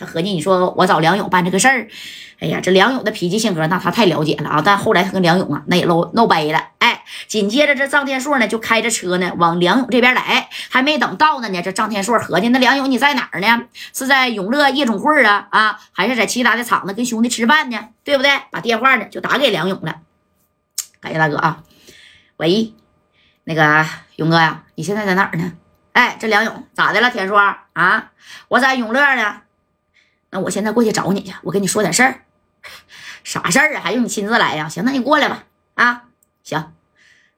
[0.00, 1.86] 他合计你说我找梁勇办这个事儿，
[2.40, 4.62] 哎呀，这梁勇的脾气性格那他太了解了啊。
[4.64, 13.64] 但后来他跟梁勇啊那也闹闹掰了，哎，紧接着这张天硕呢就开着车呢往梁勇这边来，还没等到呢呢，这张天硕合计那梁勇你在哪儿呢？
[13.92, 17.78] 是在永乐夜总会啊啊，还是在其他的厂子跟兄弟吃饭呢？
[18.02, 18.30] 对不对？
[18.50, 19.96] 把电话呢就打给梁勇了，
[21.00, 21.62] 感谢大哥啊，
[22.38, 22.72] 喂，
[23.44, 23.84] 那个
[24.16, 25.52] 勇哥呀，你现在在哪儿呢？
[25.92, 27.10] 哎，这梁勇咋的了？
[27.10, 27.36] 天硕
[27.74, 28.10] 啊，
[28.48, 29.42] 我在永乐呢。
[30.30, 32.22] 那我现在过去找你去，我跟你说点事儿。
[33.24, 33.80] 啥事儿啊？
[33.82, 34.68] 还用你亲自来呀？
[34.68, 35.44] 行，那你过来吧。
[35.74, 36.04] 啊，
[36.42, 36.72] 行，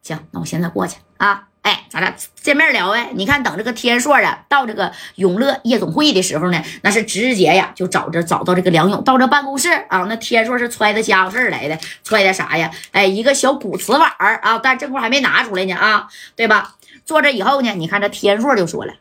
[0.02, 1.48] 行，那我现在过去啊。
[1.62, 3.10] 哎，咱俩见面聊呗。
[3.14, 9.98] 你看，等这个天硕啊到这个永乐夜总会的时候呢，那是直接呀就找着找到这个梁勇，到这办公室啊。
[10.08, 12.70] 那天硕是揣着家伙事来的，揣的啥呀？
[12.90, 16.74] 哎，一个小古瓷碗啊，但这块还没拿出来呢啊，对吧？
[17.04, 18.94] 坐这以后呢，你看这天硕就说了：“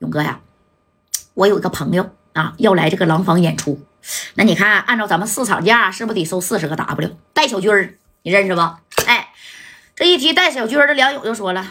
[0.00, 0.40] 勇哥呀，
[1.34, 3.80] 我有一个朋友。”啊，要来这个廊坊演出，
[4.34, 7.16] 那你看，按照咱们市场价，是不是得收四十个 W？
[7.34, 8.60] 戴小军儿，你认识不？
[9.06, 9.28] 哎，
[9.94, 11.66] 这一提戴小军儿，这梁勇就说了，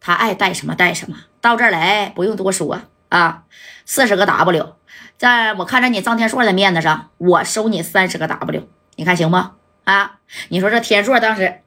[0.00, 3.44] 他爱戴什么戴什么，到这儿来不用多说啊，
[3.86, 4.76] 四十个 W，
[5.16, 9.36] 在我看着你张天硕的面子上，我收你三十个 W，你看行不？
[9.84, 10.18] 啊，
[10.48, 11.60] 你说这天硕当时，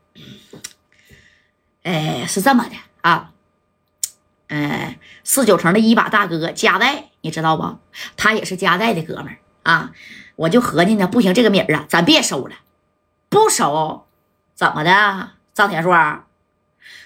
[1.83, 3.31] 哎，是这么的啊。
[4.49, 7.77] 嗯，四九城的一把大哥加代，你知道不？
[8.15, 9.91] 他也是加代的哥们儿啊。
[10.35, 12.55] 我就合计呢，不行，这个米儿啊，咱别收了，
[13.27, 14.05] 不收，
[14.55, 15.29] 怎么的？
[15.53, 15.91] 张天硕，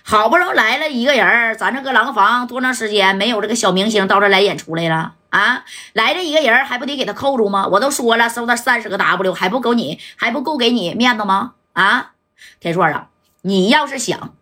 [0.03, 5.63] 好不容易来了一个人咱这个廊坊多长时间没有这个小明星到这来演出来了啊？
[5.93, 7.65] 来这一个人还不得给他扣住吗？
[7.67, 11.53] 我都说了，收他三十个 W 还不够你还不够给你面子吗？
[11.73, 12.11] 啊，
[12.59, 13.07] 天硕啊，
[13.43, 14.35] 你要是想。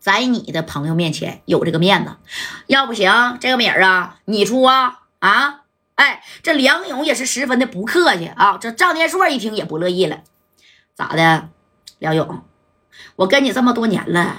[0.00, 2.16] 在你的朋友面前有这个面子，
[2.66, 5.60] 要不行，这个米儿啊，你出啊啊！
[5.94, 8.56] 哎，这梁勇也是十分的不客气啊。
[8.58, 10.22] 这张天硕一听也不乐意了，
[10.94, 11.50] 咋的，
[11.98, 12.42] 梁勇，
[13.16, 14.38] 我跟你这么多年了，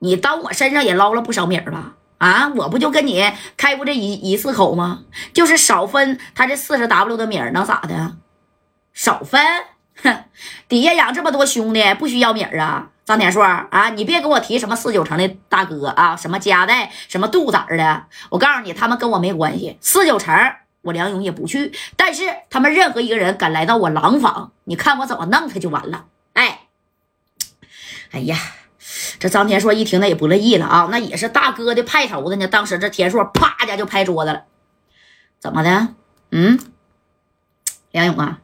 [0.00, 1.94] 你当我身上也捞了不少米儿吧？
[2.18, 5.04] 啊，我不就跟你开过这一一次口吗？
[5.32, 8.16] 就是少分他这四十 W 的米儿，能咋的？
[8.92, 9.40] 少分？
[10.02, 10.24] 哼，
[10.68, 12.90] 底下养这么多兄弟，不需要米儿啊？
[13.04, 19.76] 张天硕啊，你别给我提什么四九城的大哥啊，什么家代，什么杜子的，我告诉你，他们跟我没关系。
[19.82, 20.34] 四九城
[20.80, 26.06] 我梁勇也不去，但是他们任何一个人敢来到我廊坊，你看我怎么弄他就完了。
[26.32, 26.60] 哎，
[28.12, 28.38] 哎呀，
[29.18, 32.46] 这张天硕一听，那也不乐意了啊，那也是大哥的派头子呢。
[32.48, 34.44] 当时这天硕啪一下就拍桌子了，
[35.38, 35.88] 怎么的？
[36.30, 36.58] 嗯，
[37.90, 38.40] 梁勇啊。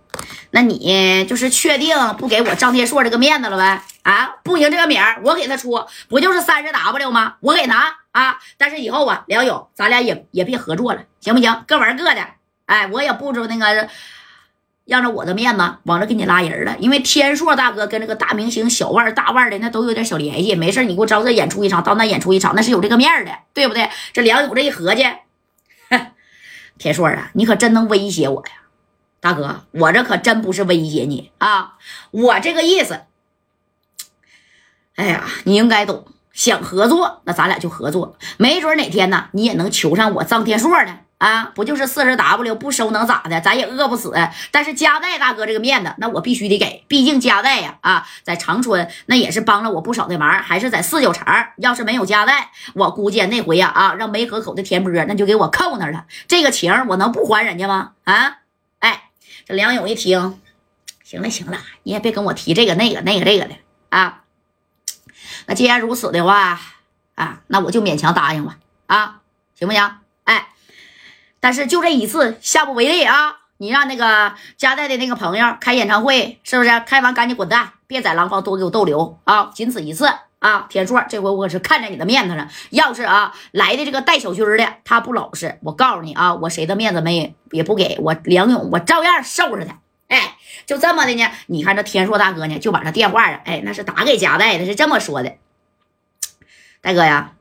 [0.53, 3.83] 那你就是确定不给我张天硕这个面子了呗？
[4.03, 7.35] 啊，不行，这个米儿我给他出，不就是三十 W 吗？
[7.41, 8.39] 我给拿啊！
[8.57, 11.65] 但是以后啊，梁勇，咱俩也也别合作了，行不行？
[11.67, 12.27] 各玩各的。
[12.67, 13.89] 哎，我也不知那个
[14.87, 20.55] 让着我的面子往这给你拉人了，因为天硕大哥跟这个大明星小腕大腕的那都有点小联系。
[20.55, 23.89] 没事你给我招这演出一场，到那演出一场，那是有这个面的，对不对？
[24.13, 25.07] 这梁勇这一合计，
[26.79, 28.53] 天硕啊，你可真能威胁我呀！
[29.21, 31.75] 大哥，我这可真不是威胁你啊！
[32.11, 33.03] 我这个意思，
[34.97, 36.07] 哎呀，你应该懂。
[36.33, 38.17] 想合作，那咱俩就合作。
[38.39, 41.01] 没准哪天呢，你也能求上我张天硕呢。
[41.19, 43.39] 啊，不就是四十 W 不收能咋的？
[43.43, 44.15] 咱也饿不死。
[44.51, 46.83] 但是加代大哥这个面子，那我必须得给。
[46.89, 50.31] 毕竟加代呀，啊，在长春那也是帮了我不少的忙。
[50.43, 51.27] 还是在四九城，
[51.59, 56.07] 要是没有加代，我估计那回呀，啊，让梅河口的田波那就给我扣那了。
[56.27, 57.91] 这个情我能不还人家吗？
[58.05, 58.39] 啊？
[59.51, 60.41] 梁勇一听，
[61.03, 63.55] 行了行了，你也别跟我提这个那个那个这个的
[63.89, 64.25] 啊。
[65.47, 66.61] 那既然如此的话
[67.15, 69.21] 啊，那我就勉强答应吧啊，
[69.59, 69.97] 行不行？
[70.25, 70.49] 哎，
[71.41, 73.37] 但是就这一次，下不为例啊！
[73.59, 76.81] 你让那个加代的那个朋友开演唱会，是不是？
[76.87, 79.51] 开完赶紧滚蛋，别在廊坊多给我逗留啊！
[79.55, 80.67] 仅此一次啊！
[80.69, 89.79] 天硕，这回我是看在你的面子上，要是啊来的这个带小军的他不老实，我告诉你啊，我谁的面子没也不给我梁勇，我照样收拾他。
[90.09, 91.31] 哎，就这么的呢？
[91.47, 95.35] 你看这天硕大哥呢，就把这电话啊，哎，那是打给加代的，是这么说的：
[96.81, 97.33] 大哥呀，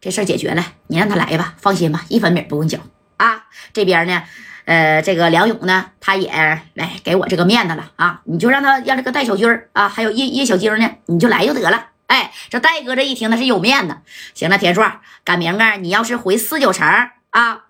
[0.00, 2.80] 这事解决了，你让他来吧，放心吧，一分米不用交
[3.18, 3.44] 啊。
[3.72, 4.24] 这边呢，
[4.64, 6.28] 呃，这个梁勇呢，他也
[6.74, 11.90] 来给我这个面子了啊，你就让他让这个戴小军啊，还有叶叶小晶呢，你就来就得了。
[12.08, 13.98] 哎，这戴哥这一听那是有面子。
[14.34, 16.86] 行了，田硕，赶明儿你要是回四九城
[17.30, 17.66] 啊，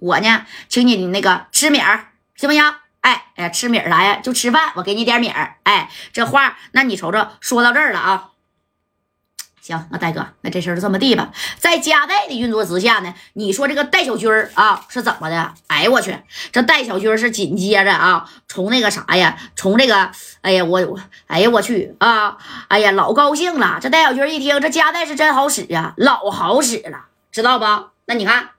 [0.00, 2.74] 我呢，请你那个吃米儿，行不行？
[3.02, 4.16] 哎哎，吃米儿啥呀？
[4.16, 5.56] 就吃饭，我给你点米儿。
[5.62, 8.30] 哎，这话，那你瞅瞅，说到这儿了啊。
[9.66, 11.32] 行，那戴哥，那这事儿就这么地吧。
[11.58, 15.54] 在加代的运作之下呢，你说这个戴小军儿啊是怎么的？
[15.66, 16.16] 哎呀，我去，
[16.52, 23.80] 这戴小军是紧接着啊，从那个啥呀，从这个，哎呀，我我，哎呀，我去啊，哎呀，老高兴了。
[23.82, 27.64] 这戴小军一听，这加代是真好使啊，老好使了，知道不？
[28.04, 28.50] 那你看，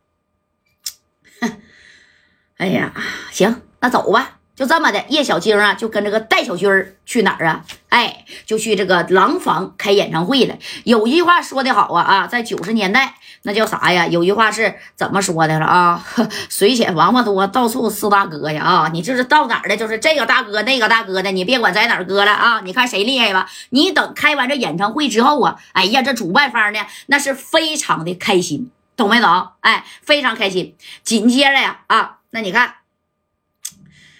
[2.57, 2.91] 哎呀，
[3.31, 4.36] 行，那走吧。
[4.57, 6.67] 就这么的，叶小晶啊，就跟这个戴小军
[7.05, 7.63] 去哪儿啊？
[7.89, 10.57] 哎，就去这个廊坊开演唱会了。
[10.83, 13.13] 有句话说的好啊啊，在九十年代
[13.43, 14.07] 那叫啥呀？
[14.07, 16.03] 有句话是怎么说的了啊？
[16.49, 18.89] 水浅王八多，到处是大哥呀啊！
[18.91, 22.61] 你就是到哪儿的，就是这个大哥那个大哥的，你别管在哪儿割了啊！
[22.61, 23.47] 你看谁厉害吧？
[23.69, 29.49] 你等开完这演唱会之后啊，哎呀，这主办方呢那是非常的开心，懂没懂？
[29.59, 30.75] 哎，非常开心。
[31.03, 32.73] 紧接着呀啊，那你看。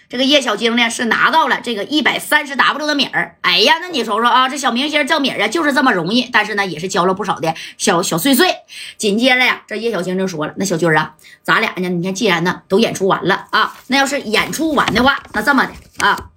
[0.08, 8.54] 这个叶小晶呢是拿到了这个一百三十 W 的米儿，哎呀，那你说说啊，这小明星挣米儿啊就是这么容易，但是呢也是交了不少的小小碎碎。
[8.96, 16.30] 紧接着呀，这叶小晶就说了：“那小军啊，咱俩呢，你看既然呢都演出完了啊，那要是演出完的话，那这么的啊，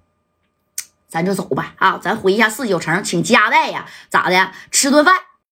[1.08, 5.14] 咱就走吧啊，咱回一下四九城，请家代呀，咋的吃顿饭。”